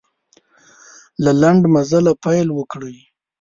[1.23, 2.97] له لنډ مزله پیل وکړئ.